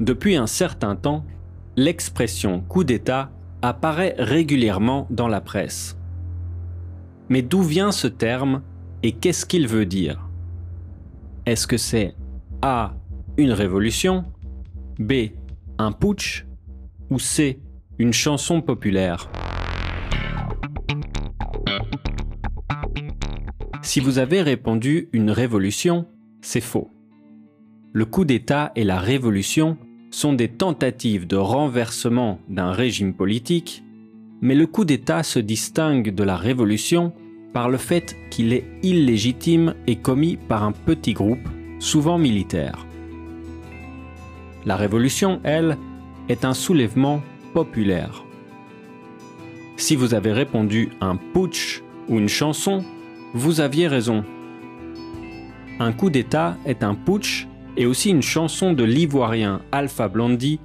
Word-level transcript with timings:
Depuis 0.00 0.36
un 0.36 0.46
certain 0.46 0.96
temps, 0.96 1.26
l'expression 1.76 2.62
coup 2.62 2.84
d'État 2.84 3.30
apparaît 3.60 4.14
régulièrement 4.18 5.06
dans 5.10 5.28
la 5.28 5.42
presse. 5.42 5.98
Mais 7.28 7.42
d'où 7.42 7.60
vient 7.60 7.92
ce 7.92 8.06
terme 8.06 8.62
et 9.02 9.12
qu'est-ce 9.12 9.44
qu'il 9.44 9.68
veut 9.68 9.84
dire? 9.84 10.26
Est-ce 11.44 11.66
que 11.66 11.76
c'est 11.76 12.14
A. 12.62 12.94
une 13.36 13.52
révolution, 13.52 14.24
B. 14.98 15.12
un 15.78 15.92
putsch 15.92 16.46
ou 17.10 17.18
C. 17.18 17.60
une 17.98 18.14
chanson 18.14 18.62
populaire? 18.62 19.30
Si 23.82 24.00
vous 24.00 24.18
avez 24.18 24.40
répondu 24.40 25.10
une 25.12 25.30
révolution, 25.30 26.06
c'est 26.40 26.62
faux. 26.62 26.90
Le 27.92 28.06
coup 28.06 28.24
d'État 28.24 28.72
et 28.76 28.84
la 28.84 28.98
révolution 28.98 29.76
sont 30.10 30.32
des 30.32 30.48
tentatives 30.48 31.26
de 31.26 31.36
renversement 31.36 32.40
d'un 32.48 32.72
régime 32.72 33.14
politique, 33.14 33.82
mais 34.40 34.54
le 34.54 34.66
coup 34.66 34.84
d'État 34.84 35.22
se 35.22 35.38
distingue 35.38 36.14
de 36.14 36.24
la 36.24 36.36
révolution 36.36 37.12
par 37.52 37.68
le 37.68 37.78
fait 37.78 38.16
qu'il 38.30 38.52
est 38.52 38.64
illégitime 38.82 39.74
et 39.86 39.96
commis 39.96 40.36
par 40.36 40.64
un 40.64 40.72
petit 40.72 41.12
groupe, 41.12 41.48
souvent 41.78 42.18
militaire. 42.18 42.86
La 44.66 44.76
révolution, 44.76 45.40
elle, 45.42 45.76
est 46.28 46.44
un 46.44 46.54
soulèvement 46.54 47.22
populaire. 47.54 48.24
Si 49.76 49.96
vous 49.96 50.14
avez 50.14 50.32
répondu 50.32 50.90
un 51.00 51.16
putsch 51.16 51.82
ou 52.08 52.18
une 52.18 52.28
chanson, 52.28 52.84
vous 53.34 53.60
aviez 53.60 53.88
raison. 53.88 54.24
Un 55.78 55.92
coup 55.92 56.10
d'État 56.10 56.56
est 56.66 56.84
un 56.84 56.94
putsch 56.94 57.48
et 57.76 57.86
aussi 57.86 58.10
une 58.10 58.22
chanson 58.22 58.72
de 58.72 58.84
l'ivoirien 58.84 59.62
Alpha 59.72 60.08
Blondy 60.08 60.60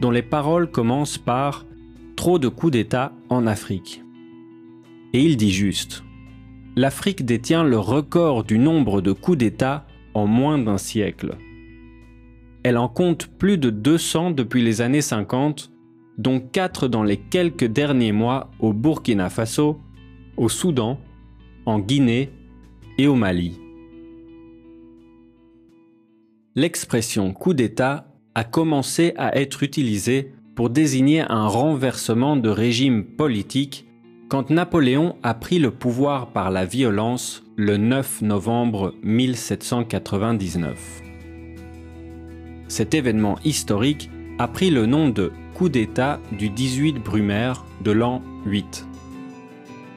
dont 0.00 0.10
les 0.10 0.22
paroles 0.22 0.70
commencent 0.70 1.18
par 1.18 1.64
Trop 2.16 2.38
de 2.38 2.48
coups 2.48 2.72
d'État 2.72 3.12
en 3.30 3.46
Afrique. 3.46 4.02
Et 5.12 5.24
il 5.24 5.36
dit 5.36 5.52
juste 5.52 6.04
L'Afrique 6.76 7.24
détient 7.24 7.64
le 7.64 7.78
record 7.78 8.44
du 8.44 8.58
nombre 8.58 9.00
de 9.00 9.12
coups 9.12 9.38
d'État 9.38 9.86
en 10.14 10.26
moins 10.26 10.58
d'un 10.58 10.78
siècle. 10.78 11.36
Elle 12.62 12.76
en 12.76 12.88
compte 12.88 13.26
plus 13.26 13.58
de 13.58 13.70
200 13.70 14.32
depuis 14.32 14.62
les 14.62 14.82
années 14.82 15.00
50, 15.00 15.72
dont 16.18 16.40
4 16.40 16.88
dans 16.88 17.02
les 17.02 17.16
quelques 17.16 17.64
derniers 17.64 18.12
mois 18.12 18.50
au 18.60 18.72
Burkina 18.72 19.30
Faso, 19.30 19.80
au 20.36 20.48
Soudan, 20.48 21.00
en 21.64 21.78
Guinée 21.78 22.30
et 22.98 23.06
au 23.06 23.14
Mali. 23.14 23.58
L'expression 26.60 27.32
coup 27.32 27.54
d'État 27.54 28.04
a 28.34 28.44
commencé 28.44 29.14
à 29.16 29.34
être 29.40 29.62
utilisée 29.62 30.34
pour 30.54 30.68
désigner 30.68 31.22
un 31.22 31.46
renversement 31.46 32.36
de 32.36 32.50
régime 32.50 33.02
politique 33.02 33.86
quand 34.28 34.50
Napoléon 34.50 35.16
a 35.22 35.32
pris 35.32 35.58
le 35.58 35.70
pouvoir 35.70 36.32
par 36.34 36.50
la 36.50 36.66
violence 36.66 37.44
le 37.56 37.78
9 37.78 38.20
novembre 38.20 38.94
1799. 39.02 41.00
Cet 42.68 42.92
événement 42.92 43.38
historique 43.42 44.10
a 44.38 44.46
pris 44.46 44.68
le 44.68 44.84
nom 44.84 45.08
de 45.08 45.32
coup 45.54 45.70
d'État 45.70 46.20
du 46.38 46.50
18 46.50 46.98
Brumaire 47.02 47.64
de 47.82 47.90
l'an 47.90 48.20
8, 48.44 48.86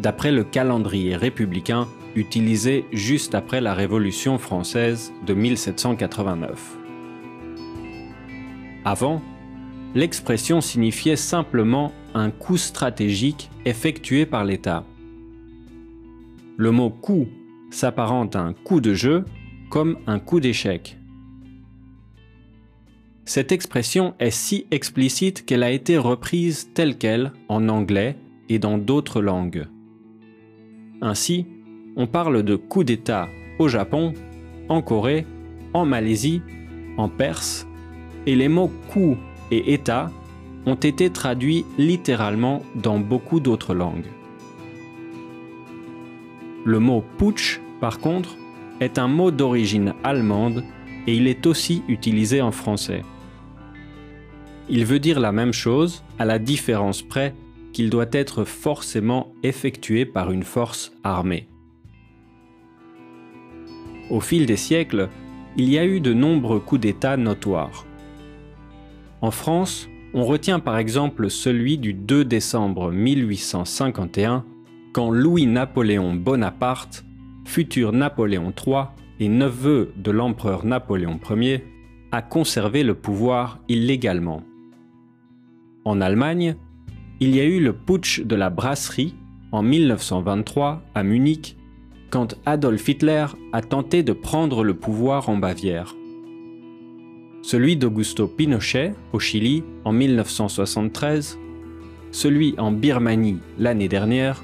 d'après 0.00 0.32
le 0.32 0.44
calendrier 0.44 1.14
républicain 1.14 1.86
utilisé 2.16 2.86
juste 2.92 3.34
après 3.34 3.60
la 3.60 3.74
Révolution 3.74 4.38
française 4.38 5.12
de 5.26 5.34
1789. 5.34 6.78
Avant, 8.84 9.20
l'expression 9.94 10.60
signifiait 10.60 11.16
simplement 11.16 11.92
un 12.14 12.30
coup 12.30 12.56
stratégique 12.56 13.50
effectué 13.64 14.26
par 14.26 14.44
l'État. 14.44 14.84
Le 16.56 16.70
mot 16.70 16.90
coup 16.90 17.28
s'apparente 17.70 18.34
à 18.36 18.40
un 18.40 18.54
coup 18.54 18.80
de 18.80 18.94
jeu 18.94 19.24
comme 19.68 19.98
un 20.06 20.18
coup 20.18 20.40
d'échec. 20.40 20.96
Cette 23.26 23.52
expression 23.52 24.14
est 24.18 24.30
si 24.30 24.66
explicite 24.72 25.46
qu'elle 25.46 25.62
a 25.62 25.70
été 25.70 25.98
reprise 25.98 26.70
telle 26.74 26.98
qu'elle 26.98 27.32
en 27.48 27.68
anglais 27.68 28.16
et 28.48 28.58
dans 28.58 28.76
d'autres 28.76 29.20
langues. 29.20 29.68
Ainsi, 31.02 31.46
on 31.96 32.06
parle 32.06 32.42
de 32.42 32.56
coup 32.56 32.84
d'État 32.84 33.28
au 33.58 33.68
Japon, 33.68 34.12
en 34.68 34.82
Corée, 34.82 35.26
en 35.72 35.86
Malaisie, 35.86 36.42
en 36.96 37.08
Perse, 37.08 37.66
et 38.26 38.34
les 38.34 38.48
mots 38.48 38.70
coup 38.90 39.16
et 39.50 39.72
État 39.72 40.10
ont 40.66 40.74
été 40.74 41.10
traduits 41.10 41.64
littéralement 41.78 42.62
dans 42.74 42.98
beaucoup 42.98 43.40
d'autres 43.40 43.74
langues. 43.74 44.06
Le 46.64 46.78
mot 46.78 47.02
putsch, 47.18 47.60
par 47.80 47.98
contre, 47.98 48.36
est 48.80 48.98
un 48.98 49.08
mot 49.08 49.30
d'origine 49.30 49.94
allemande 50.04 50.64
et 51.06 51.14
il 51.14 51.26
est 51.26 51.46
aussi 51.46 51.82
utilisé 51.88 52.42
en 52.42 52.52
français. 52.52 53.02
Il 54.68 54.84
veut 54.84 54.98
dire 54.98 55.18
la 55.18 55.32
même 55.32 55.52
chose, 55.52 56.04
à 56.18 56.24
la 56.26 56.38
différence 56.38 57.02
près 57.02 57.34
qu'il 57.72 57.90
doit 57.90 58.08
être 58.12 58.44
forcément 58.44 59.32
effectué 59.42 60.04
par 60.04 60.30
une 60.30 60.42
force 60.42 60.92
armée. 61.04 61.48
Au 64.10 64.20
fil 64.20 64.46
des 64.46 64.56
siècles, 64.56 65.08
il 65.56 65.68
y 65.68 65.78
a 65.78 65.84
eu 65.84 66.00
de 66.00 66.12
nombreux 66.12 66.60
coups 66.60 66.80
d'État 66.80 67.16
notoires. 67.16 67.86
En 69.20 69.30
France, 69.30 69.88
on 70.14 70.24
retient 70.24 70.58
par 70.58 70.78
exemple 70.78 71.30
celui 71.30 71.78
du 71.78 71.94
2 71.94 72.24
décembre 72.24 72.90
1851, 72.90 74.44
quand 74.92 75.10
Louis-Napoléon 75.10 76.14
Bonaparte, 76.14 77.04
futur 77.44 77.92
Napoléon 77.92 78.52
III 78.66 78.86
et 79.20 79.28
neveu 79.28 79.92
de 79.96 80.10
l'empereur 80.10 80.64
Napoléon 80.64 81.20
Ier, 81.30 81.64
a 82.10 82.22
conservé 82.22 82.82
le 82.82 82.94
pouvoir 82.94 83.60
illégalement. 83.68 84.42
En 85.84 86.00
Allemagne, 86.00 86.56
il 87.20 87.34
y 87.34 87.40
a 87.40 87.44
eu 87.44 87.60
le 87.60 87.72
putsch 87.72 88.20
de 88.20 88.34
la 88.34 88.50
brasserie 88.50 89.14
en 89.52 89.62
1923 89.62 90.82
à 90.94 91.02
Munich, 91.02 91.56
quand 92.10 92.34
Adolf 92.46 92.88
Hitler 92.88 93.26
a 93.52 93.62
tenté 93.62 94.02
de 94.02 94.12
prendre 94.12 94.64
le 94.64 94.74
pouvoir 94.74 95.28
en 95.28 95.36
Bavière 95.36 95.94
celui 97.42 97.76
d'Augusto 97.76 98.26
Pinochet 98.26 98.94
au 99.12 99.18
Chili 99.18 99.64
en 99.84 99.92
1973, 99.92 101.38
celui 102.12 102.54
en 102.58 102.70
Birmanie 102.72 103.38
l'année 103.58 103.88
dernière, 103.88 104.42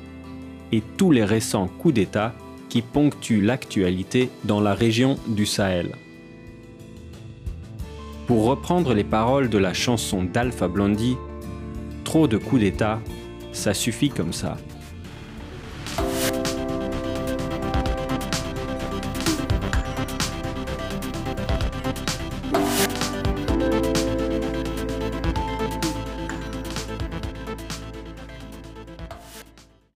et 0.73 0.83
tous 0.97 1.13
les 1.13 1.25
récents 1.25 1.69
coups 1.69 1.95
d'État 1.95 2.35
qui 2.69 2.83
ponctuent 2.83 3.43
l'actualité 3.43 4.31
dans 4.45 4.61
la 4.61 4.75
région 4.75 5.17
du 5.29 5.47
Sahel. 5.47 5.95
Pour 8.27 8.45
reprendre 8.45 8.93
les 8.93 9.05
paroles 9.05 9.49
de 9.49 9.59
la 9.59 9.73
chanson 9.73 10.25
d'Alpha 10.25 10.67
Blondie, 10.67 11.17
trop 12.17 12.29
de 12.29 12.39
coups 12.39 12.63
d'État, 12.63 12.99
ça 13.53 13.75
suffit 13.75 14.09
comme 14.09 14.33
ça. 14.33 14.57